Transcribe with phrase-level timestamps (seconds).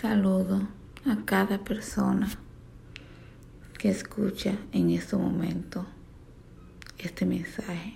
[0.00, 0.68] Saludo
[1.06, 2.30] a cada persona
[3.76, 5.86] que escucha en este momento
[6.98, 7.94] este mensaje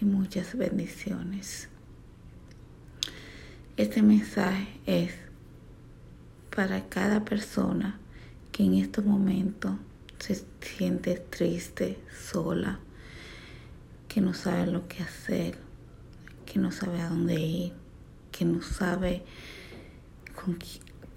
[0.00, 1.68] y muchas bendiciones.
[3.76, 5.12] Este mensaje es
[6.56, 7.98] para cada persona
[8.50, 9.78] que en este momento
[10.20, 12.80] se siente triste, sola,
[14.08, 15.58] que no sabe lo que hacer,
[16.46, 17.72] que no sabe a dónde ir,
[18.30, 19.22] que no sabe
[20.34, 20.56] con,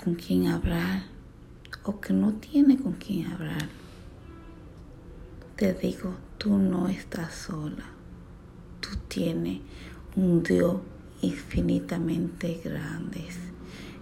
[0.04, 1.04] con quién hablar
[1.84, 3.67] o que no tiene con quién hablar.
[5.55, 7.86] Te digo, tú no estás sola.
[8.81, 9.62] Tú tienes
[10.16, 10.77] un Dios
[11.22, 13.26] infinitamente grande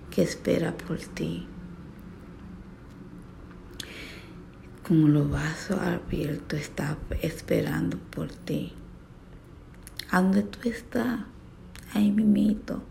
[0.10, 1.48] que espera por ti.
[4.88, 8.74] Como los vasos abiertos está esperando por ti.
[10.12, 11.22] ¿A dónde tú estás?
[11.94, 12.84] Ahí mimito.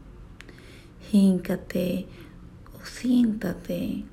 [1.13, 2.07] Híncate
[3.03, 4.05] siéntate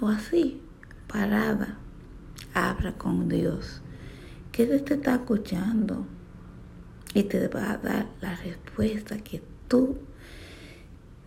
[0.00, 0.60] o así,
[1.06, 1.78] parada.
[2.54, 3.80] Habla con Dios,
[4.50, 6.06] que Él te está escuchando
[7.14, 9.96] y te va a dar la respuesta que tú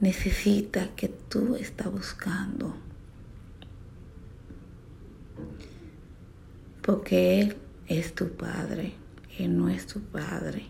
[0.01, 2.75] necesitas, que tú estás buscando.
[6.81, 7.55] Porque Él
[7.87, 8.93] es tu Padre,
[9.39, 10.65] Él no es tu Padre.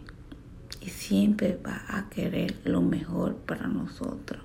[0.80, 4.44] Y siempre va a querer lo mejor para nosotros.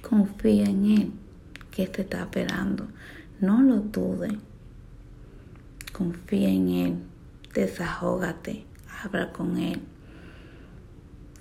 [0.00, 1.12] Confía en Él,
[1.70, 2.86] que te está esperando.
[3.40, 4.32] No lo dudes.
[5.92, 6.96] Confía en Él.
[7.54, 8.64] Desahógate.
[9.02, 9.80] Habla con Él.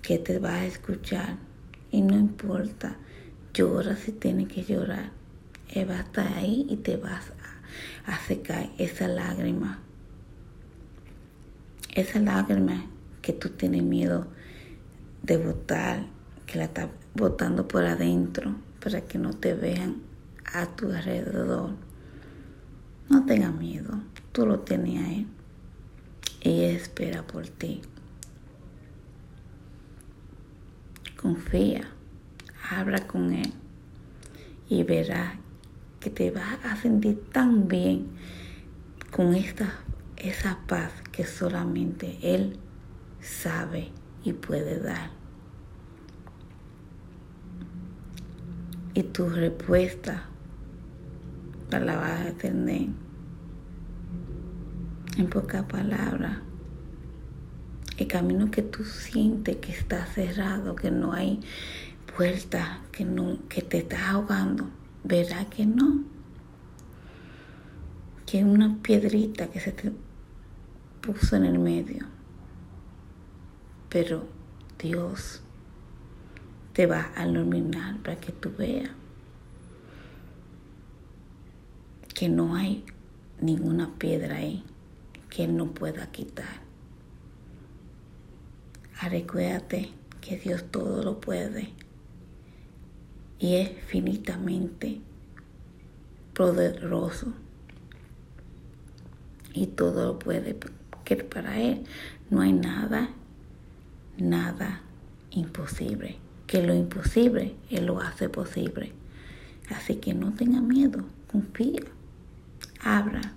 [0.01, 1.37] Que te va a escuchar.
[1.91, 2.97] Y no importa.
[3.53, 5.11] Llora si tienes que llorar.
[5.69, 7.31] Él va a estar ahí y te vas
[8.05, 9.79] a, secar esa lágrima.
[11.93, 12.85] Esa lágrima
[13.21, 14.27] que tú tienes miedo
[15.21, 16.05] de botar,
[16.45, 20.01] que la estás botando por adentro para que no te vean
[20.53, 21.71] a tu alrededor.
[23.09, 23.99] No tengas miedo,
[24.31, 25.27] tú lo tienes ahí.
[26.41, 27.81] Ella espera por ti.
[31.15, 31.87] Confía,
[32.69, 33.53] habla con él
[34.67, 35.35] y verás
[35.99, 38.07] que te vas a sentir tan bien
[39.09, 39.79] con esta,
[40.17, 42.57] esa paz que solamente él
[43.21, 43.91] sabe
[44.23, 45.22] y puede dar.
[48.93, 50.27] Y tu respuesta
[51.79, 52.89] la vas a tener
[55.17, 56.39] en pocas palabras.
[57.97, 61.39] El camino que tú sientes que está cerrado, que no hay
[62.15, 64.69] puerta, que, no, que te está ahogando,
[65.03, 66.03] verá que no.
[68.25, 69.91] Que una piedrita que se te
[71.01, 72.07] puso en el medio.
[73.89, 74.27] Pero
[74.79, 75.42] Dios
[76.73, 78.89] te va a iluminar para que tú veas
[82.13, 82.83] que no hay
[83.39, 84.63] ninguna piedra ahí
[85.29, 86.61] que no pueda quitar.
[89.01, 89.89] Recuérdate
[90.21, 91.73] que Dios todo lo puede
[93.39, 95.01] y es finitamente
[96.33, 97.33] poderoso
[99.53, 100.55] y todo lo puede,
[101.03, 101.83] que para Él
[102.29, 103.09] no hay nada,
[104.17, 104.81] nada
[105.31, 106.17] imposible.
[106.53, 108.91] Que lo imposible Él lo hace posible.
[109.75, 111.81] Así que no tenga miedo, confía,
[112.79, 113.33] abra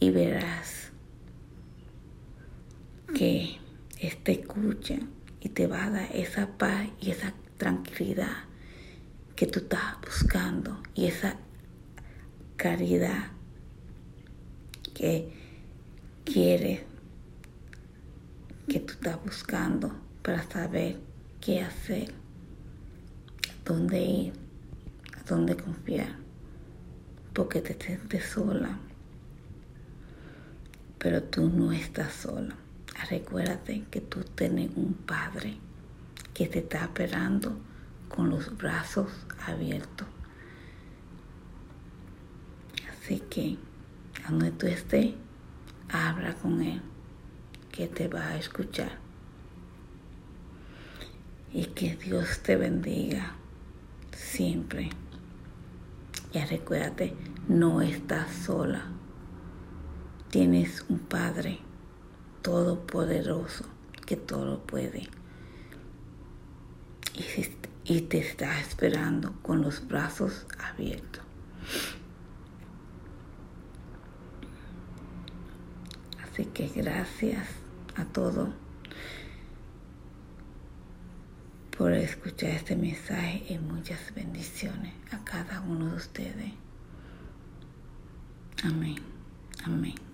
[0.00, 0.92] y verás
[3.14, 3.58] que
[4.00, 4.96] este escucha
[5.42, 8.44] y te va a dar esa paz y esa tranquilidad
[9.36, 11.36] que tú estás buscando y esa
[12.56, 13.32] caridad
[14.94, 15.30] que
[16.24, 16.80] quieres
[18.68, 20.98] que tú estás buscando para saber
[21.42, 22.21] qué hacer,
[23.64, 24.32] dónde ir,
[25.16, 26.16] a dónde confiar,
[27.32, 28.78] porque te sientes sola,
[30.98, 32.54] pero tú no estás sola.
[33.08, 35.58] Recuérdate que tú tienes un Padre
[36.34, 37.58] que te está esperando
[38.08, 39.10] con los brazos
[39.46, 40.06] abiertos.
[42.90, 43.58] Así que,
[44.24, 45.14] a donde tú estés,
[45.88, 46.80] habla con Él,
[47.70, 48.98] que te va a escuchar.
[51.52, 53.36] Y que Dios te bendiga
[54.32, 54.90] siempre.
[56.32, 57.14] Y recuérdate,
[57.48, 58.86] no estás sola.
[60.30, 61.58] Tienes un Padre
[62.40, 63.66] todopoderoso
[64.06, 65.08] que todo puede.
[67.84, 71.22] Y, te está esperando con los brazos abiertos.
[76.22, 77.46] Así que gracias
[77.96, 78.48] a todos
[81.82, 86.52] por escuchar este mensaje y muchas bendiciones a cada uno de ustedes.
[88.62, 88.94] Amén.
[89.64, 90.11] Amén.